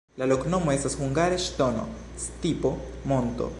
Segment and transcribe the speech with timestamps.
[0.21, 3.49] La loknomo estas hungare: ŝtono-stipo-monto.